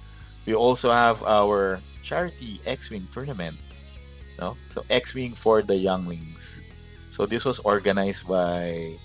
[0.45, 3.57] We also have our charity X-Wing tournament.
[4.39, 4.55] No?
[4.69, 6.61] So X-Wing for the younglings.
[7.09, 8.99] So this was organized by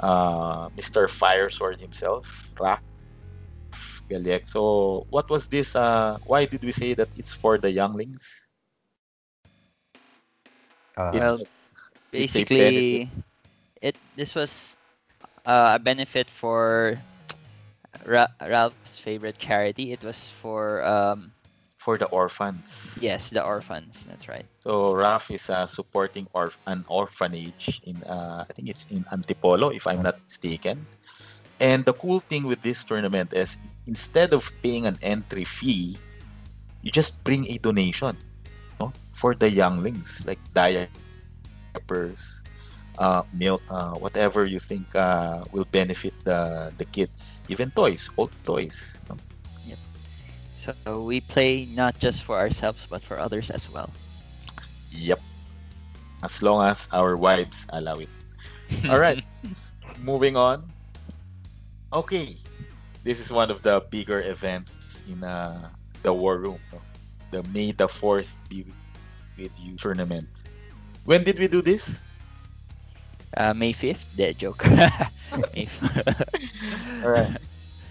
[0.00, 1.06] uh, Mr.
[1.06, 2.82] Firesword himself, Raf
[4.10, 4.48] Galiek.
[4.48, 5.74] So what was this?
[5.76, 8.48] Uh, why did we say that it's for the younglings?
[10.96, 11.46] Uh, It's Well,
[12.16, 13.10] it's Basically,
[13.80, 14.76] it this was
[15.46, 17.02] uh, a benefit for
[18.04, 19.92] Ra- Ralph's favorite charity.
[19.92, 21.32] It was for um
[21.78, 22.68] for the orphans.
[22.96, 24.04] yes the orphans.
[24.08, 24.46] That's right.
[24.60, 29.74] So Raf is uh, supporting orf- an orphanage in uh, I think it's in Antipolo
[29.74, 30.88] if I'm not mistaken.
[31.60, 33.56] And the cool thing with this tournament is
[33.88, 35.96] instead of paying an entry fee,
[36.82, 38.16] you just bring a donation,
[38.80, 42.20] no, for the younglings like diapers,
[42.98, 48.32] uh, milk, uh, whatever you think uh, will benefit the the kids, even toys, old
[48.44, 49.00] toys.
[49.08, 49.16] no?
[50.58, 53.88] So we play not just for ourselves but for others as well.
[54.90, 55.20] Yep.
[56.22, 58.10] As long as our wives allow it.
[58.90, 59.22] All right.
[60.02, 60.66] Moving on.
[61.92, 62.36] Okay.
[63.08, 66.60] This is one of the bigger events in uh, the War Room.
[67.32, 68.68] The May the 4th Be
[69.38, 70.28] With You tournament.
[71.04, 72.04] When did we do this?
[73.34, 74.04] Uh, May 5th?
[74.14, 74.60] Dead joke.
[75.56, 75.80] May f-
[77.02, 77.32] All right.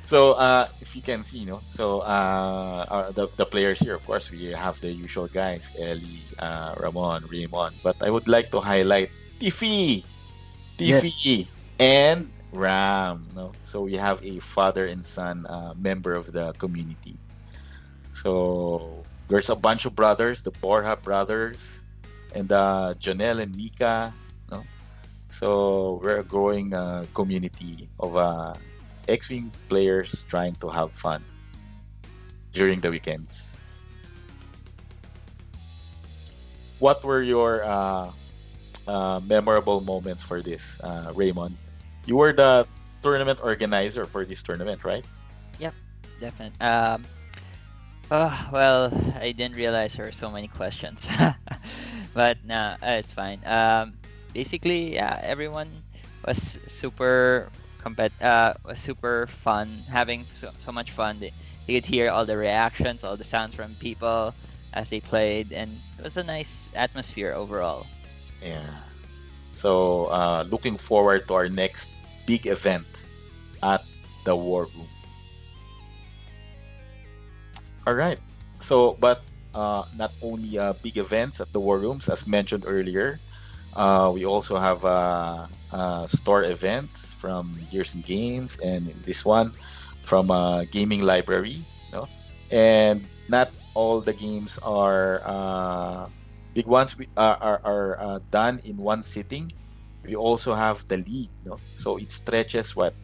[0.05, 4.05] So, uh, if you can see, no, so uh, uh, the, the players here, of
[4.05, 7.81] course, we have the usual guys, Ellie, uh, Ramon, Raymond.
[7.81, 9.09] But I would like to highlight
[9.41, 10.05] Tiffy,
[10.77, 11.49] Tiffy,
[11.79, 13.29] and Ram.
[13.35, 17.15] No, so we have a father and son uh, member of the community.
[18.11, 21.61] So there's a bunch of brothers, the Borja brothers,
[22.33, 24.11] and uh, Jonel and Mika.
[24.49, 24.63] No,
[25.29, 28.55] so we're a growing uh, community of uh,
[29.07, 31.23] X-wing players trying to have fun
[32.53, 33.53] during the weekends.
[36.79, 38.11] What were your uh,
[38.87, 41.57] uh, memorable moments for this, uh, Raymond?
[42.07, 42.65] You were the
[43.03, 45.03] tournament organizer for this tournament, right?
[45.59, 45.75] Yep,
[46.21, 46.59] definitely.
[46.65, 47.03] Um,
[48.09, 51.05] oh, well, I didn't realize there were so many questions.
[52.13, 53.43] but no, it's fine.
[53.45, 53.93] Um,
[54.33, 55.67] basically, yeah, everyone
[56.25, 57.51] was super
[57.83, 61.19] compet uh was super fun, having so, so much fun.
[61.19, 61.31] They,
[61.67, 64.33] you could hear all the reactions, all the sounds from people
[64.73, 67.85] as they played, and it was a nice atmosphere overall.
[68.41, 68.63] Yeah.
[69.51, 71.89] So, uh, looking forward to our next
[72.27, 72.85] big event
[73.63, 73.81] at
[74.25, 74.91] the War Room.
[77.87, 78.19] All right.
[78.59, 79.23] So, but
[79.55, 83.19] uh, not only uh, big events at the War Rooms, as mentioned earlier,
[83.73, 89.53] uh, we also have uh, uh, store events from Gears and Games, and this one
[90.03, 91.63] from uh, Gaming Library.
[91.93, 92.07] No,
[92.51, 96.09] and not all the games are
[96.53, 96.97] big ones.
[96.97, 99.51] We are are, are done in one sitting.
[100.07, 101.31] We also have the league.
[101.45, 102.95] No, so it stretches what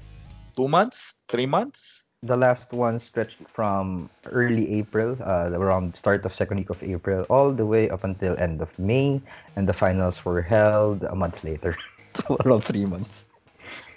[0.56, 2.04] two months, three months.
[2.24, 7.28] The last one stretched from early April, uh, around start of second week of April,
[7.30, 9.22] all the way up until end of May,
[9.58, 11.76] and the finals were held a month later,
[12.24, 13.28] so around three months.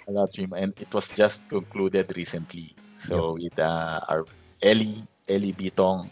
[0.07, 4.25] a lot dream and it was just concluded recently so with uh, our
[4.63, 6.09] Ellie Ellie Bitong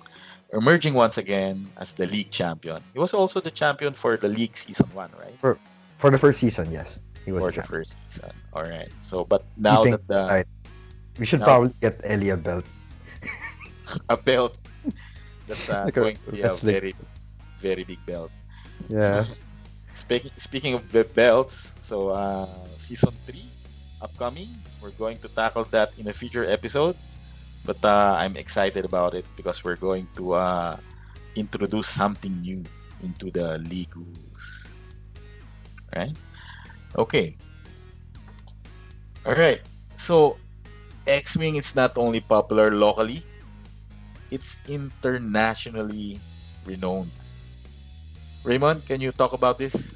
[0.53, 4.55] emerging once again as the league champion he was also the champion for the league
[4.57, 5.57] season one right For
[6.11, 6.87] the first season, yes,
[7.25, 7.41] he was.
[7.41, 10.47] for the first season all right so but now Keeping that the tight.
[11.19, 12.65] we should now- probably get Ellie a belt.
[14.09, 14.57] a belt
[15.47, 16.93] that's uh, Like going to be a very
[17.59, 18.31] very big belt
[18.89, 19.25] Yeah.
[19.95, 23.47] Speaking speaking of the belts, so uh, season three
[24.01, 24.51] upcoming.
[24.83, 26.97] We're going to tackle that in a future episode,
[27.63, 30.75] but uh, I'm excited about it because we're going to uh,
[31.39, 32.61] introduce something new
[33.01, 34.43] into the league rules.
[35.93, 36.15] Right?
[36.95, 37.37] Okay.
[39.25, 39.59] All right.
[39.97, 40.39] So
[41.05, 43.25] X-wing is not only popular locally;
[44.29, 46.21] it's internationally
[46.63, 47.11] renowned.
[48.43, 49.93] Raymond, can you talk about this?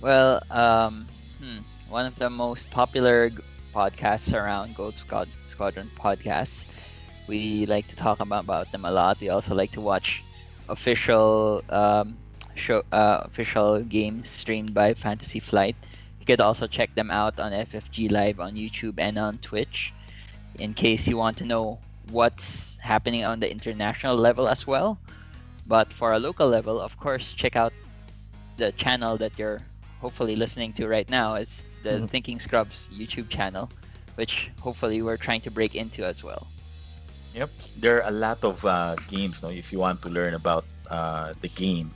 [0.00, 3.30] Well, um, hmm, one of the most popular
[3.74, 6.66] podcasts around Gold Squad- Squadron podcasts.
[7.26, 9.18] We like to talk about, about them a lot.
[9.20, 10.22] We also like to watch
[10.68, 12.18] official um,
[12.58, 15.76] show, uh, official games streamed by Fantasy Flight.
[16.20, 19.94] You could also check them out on FFG Live on YouTube and on Twitch.
[20.58, 21.78] In case you want to know
[22.10, 24.98] what's happening on the international level as well.
[25.66, 27.72] But for a local level, of course, check out
[28.56, 29.60] the channel that you're
[30.00, 31.34] hopefully listening to right now.
[31.34, 32.08] It's the Mhm.
[32.08, 33.70] Thinking Scrubs YouTube channel,
[34.16, 36.46] which hopefully we're trying to break into as well.
[37.34, 39.42] Yep, there are a lot of uh, games.
[39.42, 41.90] No, if you want to learn about uh, the game,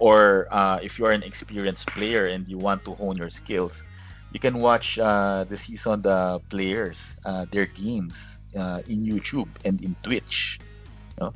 [0.00, 3.84] or uh, if you are an experienced player and you want to hone your skills,
[4.32, 9.80] you can watch uh, the seasoned uh, players uh, their games uh, in YouTube and
[9.84, 10.58] in Twitch.
[11.20, 11.32] No?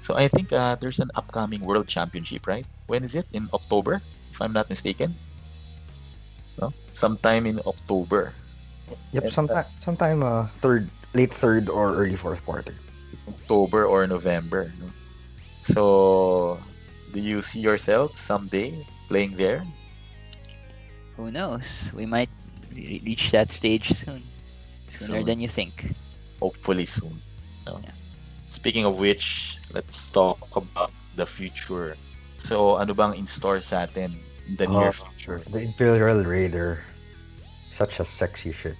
[0.00, 2.66] So I think uh, there's an upcoming World Championship, right?
[2.88, 3.28] When is it?
[3.36, 4.00] In October,
[4.32, 5.14] if I'm not mistaken.
[6.58, 8.32] No, sometime in October.
[9.12, 9.22] Yep.
[9.22, 12.74] And, uh, Sometime, sometime uh, third, late third or early fourth quarter.
[13.28, 14.72] October or November.
[14.80, 14.88] No?
[15.68, 16.58] So,
[17.12, 18.74] do you see yourself someday
[19.08, 19.64] playing there?
[21.16, 21.90] Who knows?
[21.94, 22.30] We might
[22.74, 24.22] re- reach that stage soon,
[24.88, 25.24] sooner Soon.
[25.26, 25.92] than you think.
[26.40, 27.20] Hopefully soon.
[27.66, 27.80] No?
[27.82, 27.90] Yeah.
[28.50, 31.96] Speaking of which, let's talk about the future.
[32.38, 34.14] So, ano bang in store sa atin
[34.46, 35.42] in the near Oh, future?
[35.50, 36.84] The Imperial Raider,
[37.76, 38.78] such a sexy shit.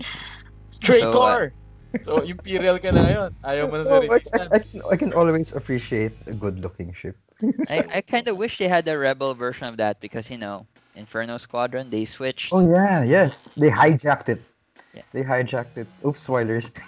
[0.80, 1.12] Traitor!
[1.12, 1.61] So, uh,
[2.00, 3.30] So, imperial ka na ngayon.
[3.44, 6.96] Ayaw mo na sa Oh, I, I, I, can, I can always appreciate a good-looking
[6.96, 7.16] ship.
[7.68, 10.64] I, I kind of wish they had a rebel version of that because you know
[10.94, 12.52] Inferno Squadron they switched.
[12.52, 14.40] Oh yeah, yes, they hijacked it.
[14.94, 15.02] Yeah.
[15.12, 15.86] They hijacked it.
[16.04, 16.70] Oops, spoilers.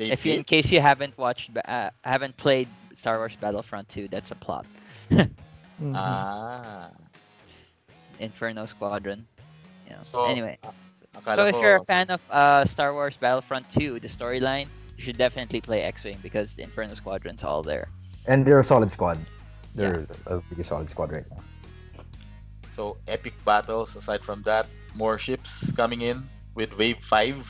[0.00, 4.30] If you, in case you haven't watched, uh, haven't played Star Wars Battlefront 2, that's
[4.30, 4.64] a plot.
[5.10, 5.30] Mhm.
[5.94, 6.90] Ah.
[8.18, 9.26] Inferno Squadron.
[9.88, 10.02] You know.
[10.02, 10.58] So, anyway,
[11.16, 15.02] Akala so if you're a fan of uh, Star Wars Battlefront 2, the storyline, you
[15.04, 17.88] should definitely play X-wing because the Inferno Squadron's all there.
[18.26, 19.18] and they're a solid squad.
[19.74, 21.42] They're a pretty solid squad right now.
[22.72, 23.96] So epic battles.
[23.96, 26.22] Aside from that, more ships coming in
[26.54, 27.42] with Wave Five.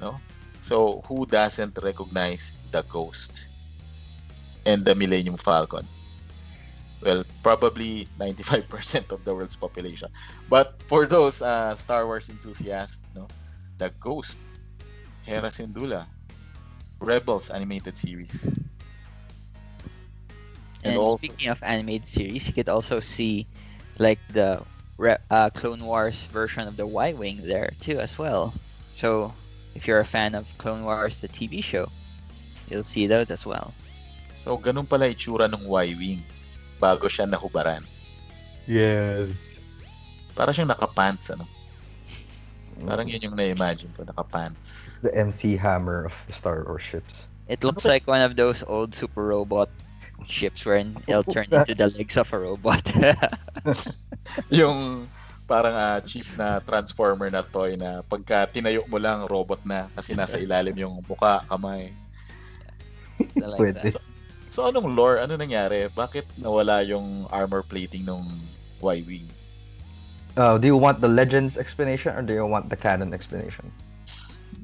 [0.00, 0.16] No,
[0.60, 3.46] So, who doesn't recognize the Ghost
[4.66, 5.86] and the Millennium Falcon?
[7.02, 10.08] Well, probably 95% of the world's population.
[10.48, 13.28] But for those uh, Star Wars enthusiasts, no,
[13.78, 14.36] the Ghost,
[15.24, 16.06] Hera Syndulla,
[17.00, 18.32] Rebels animated series.
[20.84, 23.46] And And also- speaking of animated series, you could also see
[23.98, 24.62] like the
[24.96, 28.54] re- uh, Clone Wars version of the Y Wing there too as well.
[28.92, 29.32] So
[29.74, 31.88] if you're a fan of Clone Wars, the TV show,
[32.70, 33.74] you'll see those as well.
[34.40, 36.22] So, ganun pala itsura ng Y-Wing
[36.78, 37.82] bago siya nahubaran.
[38.66, 39.30] Yes.
[40.36, 41.46] Para siyang nakapants, ano?
[42.84, 45.00] Parang yun yung na-imagine ko, nakapants.
[45.00, 47.24] The MC Hammer of the Star Wars ships.
[47.48, 49.70] It looks like one of those old super robot
[50.28, 52.84] ships wherein it'll turn into the legs of a robot.
[54.50, 55.08] yung
[55.46, 60.12] parang ah, cheap na transformer na toy na pagka tinayo mo lang robot na kasi
[60.12, 61.94] nasa ilalim yung muka, kamay.
[63.38, 63.80] Like Pwede.
[63.80, 64.02] that.
[64.56, 65.20] So anong lore?
[65.20, 65.84] Ano nangyari?
[65.92, 68.24] Bakit nawala yung armor plating nung
[68.80, 69.28] Y-Wing?
[70.32, 73.68] Uh, do you want the Legends explanation or do you want the canon explanation?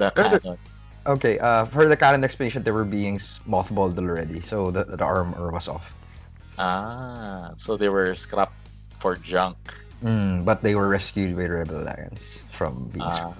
[0.00, 0.56] The canon.
[1.04, 5.04] Okay, uh, for the canon explanation, they were being s- mothballed already, so the, the
[5.04, 5.92] armor was off.
[6.56, 8.56] Ah, so they were scrapped
[8.96, 9.58] for junk.
[10.02, 13.34] Mm, but they were rescued by Rebel Alliance from being Ah,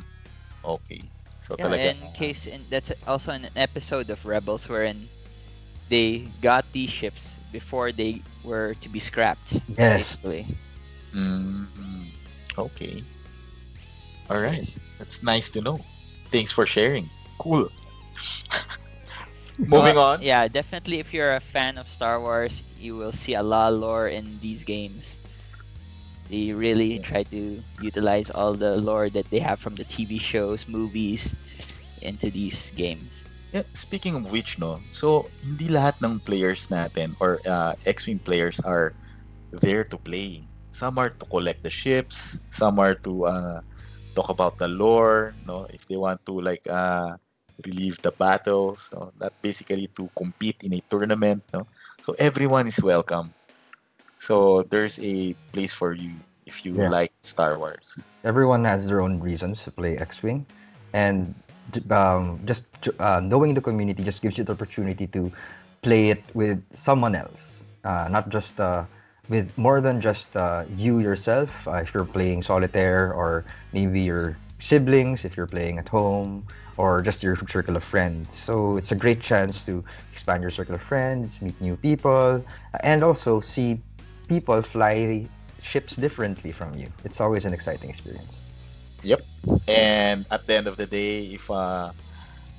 [0.65, 1.01] okay.
[1.41, 1.91] So Yeah, talaga.
[1.95, 5.09] in case in, that's also an episode of Rebels wherein
[5.88, 9.59] they got these ships before they were to be scrapped.
[9.79, 10.18] Yes.
[10.18, 10.47] Basically.
[11.14, 11.66] Mm,
[12.59, 13.03] okay.
[14.29, 14.66] All right.
[14.99, 15.79] That's nice to know.
[16.31, 17.11] Thanks for sharing.
[17.38, 17.68] Cool.
[19.66, 20.23] Moving Well, on.
[20.23, 20.99] Yeah, definitely.
[20.99, 24.38] If you're a fan of Star Wars, you will see a lot of lore in
[24.40, 25.18] these games.
[26.29, 30.66] They really try to utilize all the lore that they have from the TV shows,
[30.68, 31.35] movies,
[32.01, 33.22] into these games.
[33.53, 38.57] Yeah, speaking of which, no, so hindi lahat ng players natin or uh, X-Wing players
[38.65, 38.97] are
[39.53, 40.49] there to play.
[40.73, 43.61] Some are to collect the ships, some are to uh,
[44.17, 47.17] talk about the lore, no, if they want to like uh,
[47.69, 51.69] relieve the battle, so that basically to compete in a tournament, no.
[52.01, 53.37] So everyone is welcome.
[54.19, 56.88] So there's a place for you if you Yeah.
[56.88, 57.93] like Star Wars.
[58.25, 60.47] everyone has their own reasons to play X-wing,
[60.95, 61.35] and
[61.91, 62.65] um, just
[62.99, 65.31] uh, knowing the community just gives you the opportunity to
[65.83, 67.43] play it with someone else,
[67.85, 68.85] uh, not just uh,
[69.29, 71.51] with more than just uh, you yourself.
[71.67, 76.45] Uh, if you're playing solitaire, or maybe your siblings, if you're playing at home,
[76.77, 78.39] or just your circle of friends.
[78.39, 82.45] So it's a great chance to expand your circle of friends, meet new people,
[82.81, 83.81] and also see
[84.29, 85.27] people fly
[85.63, 86.89] ships differently from you.
[87.05, 88.41] It's always an exciting experience.
[89.66, 91.92] And at the end of the day if uh,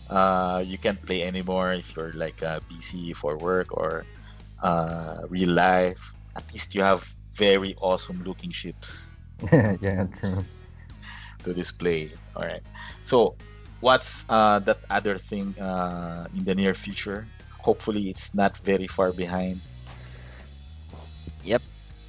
[0.10, 4.08] uh, you can't play anymore if you're like uh, busy for work or
[4.62, 7.04] uh, real life at least you have
[7.38, 9.10] very awesome looking ships
[9.82, 10.48] yeah, true.
[11.44, 12.64] to display all right
[13.04, 13.36] so
[13.80, 17.30] what's uh, that other thing uh, in the near future
[17.62, 19.62] hopefully it's not very far behind
[21.42, 21.64] Yep.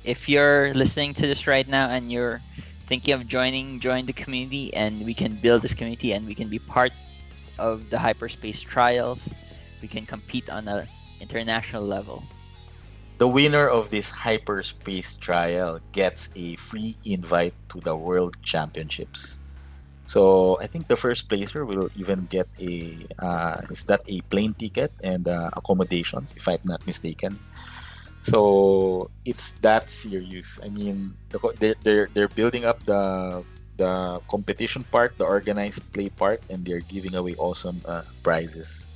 [0.05, 2.43] If you're listening to this right now and you're
[2.87, 6.49] thinking of joining, join the community, and we can build this community, and we can
[6.49, 6.93] be part
[7.59, 9.29] of the hyperspace trials.
[9.83, 10.87] We can compete on a
[11.21, 12.25] international level.
[13.19, 19.41] the winner of this hyperspace trial gets a free invite to the world championships
[20.07, 24.55] so i think the first placer will even get a uh, is that a plane
[24.59, 27.41] ticket and uh, accommodations if i'm not mistaken
[28.25, 30.59] so it's that serious.
[30.65, 31.17] I mean
[31.61, 33.45] they're, they're they're building up the
[33.77, 38.89] the competition part the organized play part and they're giving away awesome uh, prizes.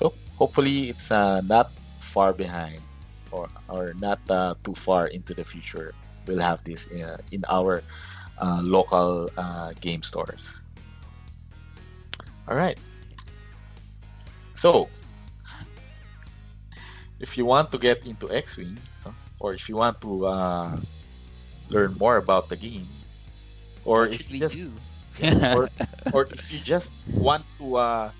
[0.00, 2.80] So hopefully it's uh, not far behind
[3.30, 5.94] or or not uh, too far into the future.
[6.26, 7.82] We'll have this uh, in our
[8.42, 10.62] uh, local uh, game stores.
[12.48, 12.78] All right.
[14.54, 14.90] So
[17.20, 18.78] if you want to get into x-wing
[19.38, 20.76] or if you want to uh,
[21.68, 22.88] learn more about the game
[23.84, 24.72] or What if you just do?
[25.54, 25.68] or,
[26.12, 28.10] or if you just want to uh,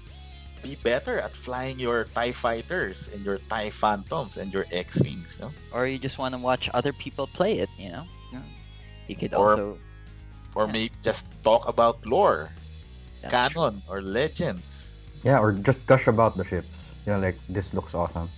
[0.63, 5.51] be better at flying your TIE fighters and your TIE phantoms and your X-Wings, no?
[5.73, 8.05] or you just want to watch other people play it, you know?
[8.33, 8.41] Yeah.
[9.09, 9.79] You could Or- also
[10.55, 10.73] Or Yeah.
[10.73, 12.51] maybe just talk about lore,
[13.23, 14.91] that's canon, or legends.
[15.23, 16.75] Yeah, or just gush about the ships.
[17.07, 18.29] You know, like this looks awesome.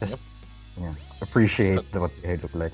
[0.00, 0.20] Just, Yep.
[0.76, 0.92] Yeah,
[1.22, 2.72] appreciate what they look like.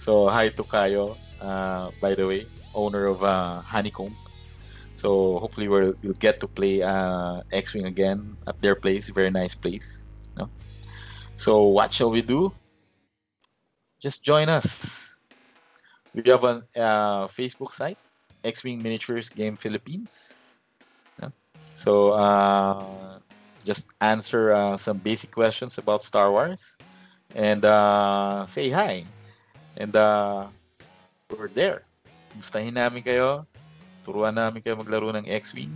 [0.00, 4.16] So, hi to Kayo, uh, by the way, owner of uh, Honeycomb.
[5.00, 9.08] So hopefully we'll, we'll get to play uh, X-wing again at their place.
[9.08, 10.04] Very nice place.
[10.36, 10.50] No?
[11.36, 12.52] So what shall we do?
[13.98, 15.16] Just join us.
[16.12, 17.96] We have a uh, Facebook site,
[18.44, 20.44] X-wing Miniatures Game Philippines.
[21.22, 21.32] No?
[21.72, 23.20] So uh,
[23.64, 26.76] just answer uh, some basic questions about Star Wars
[27.34, 29.04] and uh, say hi.
[29.76, 30.48] And uh,
[31.30, 31.82] we're there.
[32.38, 33.46] Gustahin namin kayo.
[34.02, 35.70] Turuan namin kayo maglaro ng X-Wing.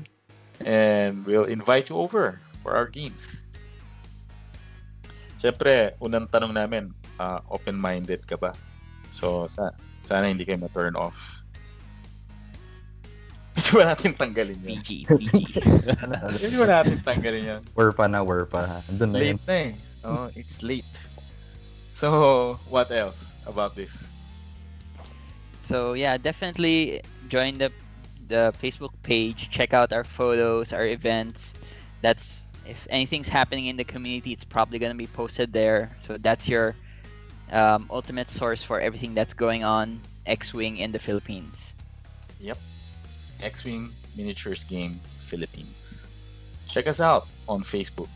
[0.65, 3.43] And we'll invite you over for our games.
[5.39, 6.89] Siyempre, unang tanong namin,
[7.21, 8.57] uh, open-minded ka ba?
[9.13, 9.77] So, sa
[10.09, 11.44] sana hindi kayo ma-turn off.
[13.65, 14.77] Pwede ba natin tanggalin yun?
[14.77, 15.41] PG, PG.
[16.37, 17.63] Pwede ba natin tanggalin yun?
[17.73, 18.85] Were pa na, were pa.
[18.93, 19.41] Andun na yun.
[19.41, 19.73] Late na eh.
[20.05, 20.85] Oh, it's late.
[21.97, 23.97] So, what else about this?
[25.65, 27.01] So yeah, definitely
[27.33, 27.73] join the
[28.29, 29.49] the Facebook page.
[29.49, 31.55] Check out our photos, our events.
[32.05, 35.97] That's if anything's happening in the community, it's probably gonna be posted there.
[36.05, 36.77] So that's your
[37.49, 41.73] um, ultimate source for everything that's going on X-wing in the Philippines.
[43.43, 46.07] X-Wing Miniatures Game Philippines.
[46.69, 48.11] Check us out on Facebook.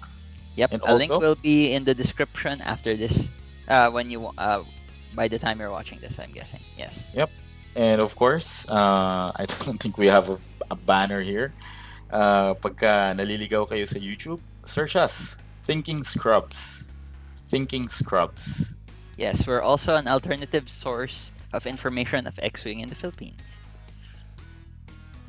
[0.56, 3.28] Yep, And a link will be in the description after this.
[3.68, 4.64] Uh, when you uh,
[5.14, 6.60] by the time you're watching this, I'm guessing.
[6.76, 7.10] Yes.
[7.14, 7.30] Yep,
[7.76, 10.38] and of course, uh, I don't think we have a,
[10.70, 11.52] a banner here.
[12.10, 15.36] Uh, pagka naliligaw kayo sa YouTube, search us.
[15.62, 16.84] Thinking Scrubs.
[17.52, 18.72] Thinking Scrubs.
[19.16, 23.40] Yes, we're also an alternative source of information of X-wing in the Philippines,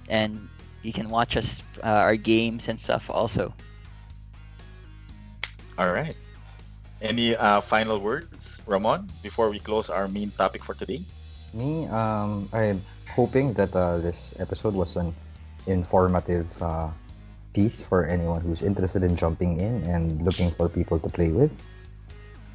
[0.09, 0.49] and
[0.81, 3.53] you can watch us uh, our games and stuff also.
[5.77, 6.15] All right.
[7.01, 10.99] Any uh, final words, Ramon, before we close our main topic for today?
[11.53, 12.83] Me, um, I'm
[13.15, 15.15] hoping that uh, this episode was an
[15.67, 16.89] informative uh,
[17.53, 21.51] piece for anyone who's interested in jumping in and looking for people to play with.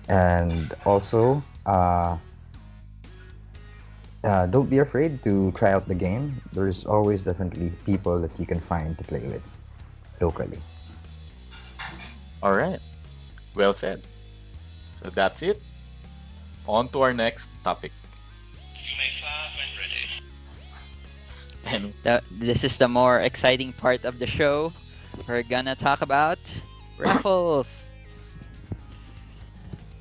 [0.09, 2.19] And also, uh,
[4.25, 6.41] uh, don't be afraid to try out the game.
[6.53, 9.43] There's always definitely people that you can find to play with
[10.21, 10.61] locally.
[12.43, 12.81] All right.
[13.55, 14.03] Well said.
[15.03, 15.63] So that's it.
[16.67, 17.93] On to our next topic.
[21.65, 24.73] And The, this is the more exciting part of the show.
[25.29, 26.39] We're gonna talk about
[26.99, 27.69] raffles.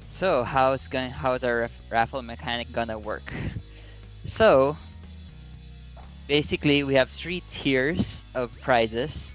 [0.09, 1.11] So how's going?
[1.11, 3.34] How's our raffle mechanic gonna work?
[4.34, 4.75] So
[6.27, 9.31] basically, we have three tiers of prizes,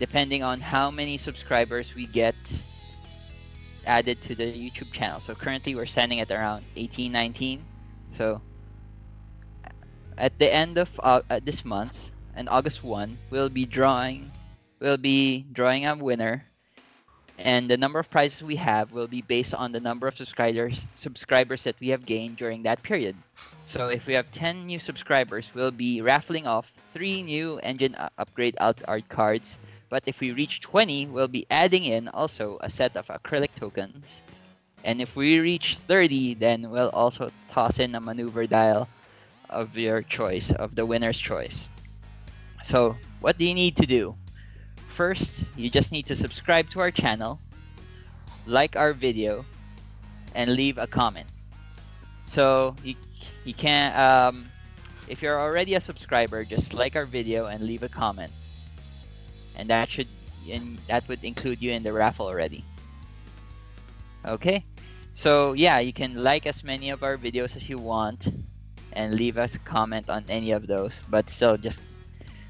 [0.00, 2.34] depending on how many subscribers we get
[3.86, 5.20] added to the YouTube channel.
[5.20, 7.64] So currently, we're standing at around 18, 19.
[8.16, 8.40] So
[10.18, 14.30] at the end of uh, uh, this month and August 1 we'll be drawing
[14.80, 16.44] we'll be drawing a winner
[17.38, 20.86] and the number of prizes we have will be based on the number of subscribers
[20.96, 23.16] subscribers that we have gained during that period
[23.66, 28.56] so if we have 10 new subscribers we'll be raffling off three new engine upgrade
[28.60, 29.58] alt art cards
[29.88, 34.22] but if we reach 20 we'll be adding in also a set of acrylic tokens
[34.84, 38.88] and if we reach 30 then we'll also toss in a maneuver dial
[39.50, 41.68] of your choice, of the winner's choice.
[42.64, 44.14] So, what do you need to do?
[44.94, 47.40] First, you just need to subscribe to our channel,
[48.46, 49.44] like our video,
[50.36, 51.26] and leave a comment.
[52.28, 52.94] So, you,
[53.44, 54.46] you can, um,
[55.08, 58.30] if you're already a subscriber, just like our video and leave a comment.
[59.56, 60.06] And that should,
[60.48, 62.64] and that would include you in the raffle already.
[64.24, 64.64] Okay?
[65.16, 68.28] So, yeah, you can like as many of our videos as you want
[68.92, 71.00] and leave us a comment on any of those.
[71.10, 71.80] But still, just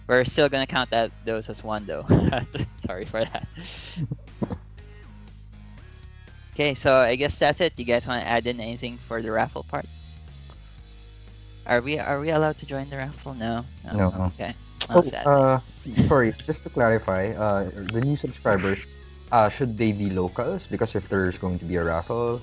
[0.07, 2.05] we're still gonna count that those as one though.
[2.87, 3.47] Sorry for that.
[6.55, 7.73] okay, so I guess that's it.
[7.79, 9.87] You guys want to add in anything for the raffle part?
[11.67, 13.35] Are we are we allowed to join the raffle?
[13.35, 13.65] No.
[13.85, 14.13] No.
[14.35, 14.55] Okay.
[14.91, 15.61] Oh, Oh, uh,
[16.07, 18.91] sorry, just to clarify, uh, the new subscribers,
[19.33, 20.67] uh, should they be locals?
[20.67, 22.41] Because if there's going to be a raffle,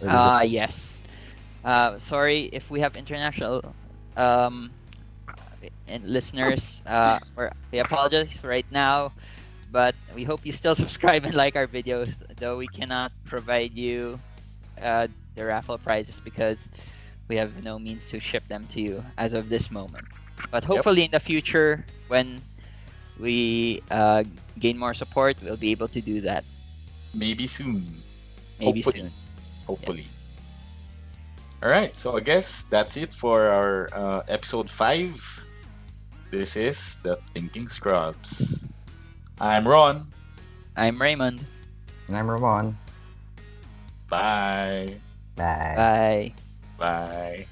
[0.00, 1.00] or is it- Ah, yes.
[1.64, 3.62] Uh, sorry if we have international
[4.16, 4.72] um,
[5.86, 6.82] and listeners.
[6.86, 9.12] Uh, we're, we apologize right now,
[9.70, 12.22] but we hope you still subscribe and like our videos.
[12.38, 14.20] Though we cannot provide you
[14.80, 16.68] uh, the raffle prizes because
[17.28, 20.06] we have no means to ship them to you as of this moment.
[20.50, 22.42] But hopefully in the future, when
[23.18, 24.24] we uh,
[24.58, 26.44] gain more support, we'll be able to do that.
[27.14, 28.04] maybe soon.
[28.58, 29.00] Maybe Hopefully.
[29.02, 29.12] soon.
[29.66, 30.02] Hopefully.
[30.02, 30.20] Yes.
[31.62, 31.94] All right.
[31.96, 35.43] So I guess that's it for our uh, episode five.
[36.34, 38.66] This is the Thinking Scrubs.
[39.40, 40.10] I'm Ron.
[40.76, 41.38] I'm Raymond.
[42.08, 42.76] And I'm Ramon.
[44.08, 44.96] Bye.
[45.36, 45.74] Bye.
[45.76, 46.34] Bye.
[46.76, 47.46] Bye.